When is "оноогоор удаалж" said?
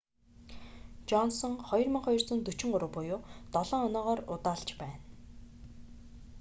3.89-4.69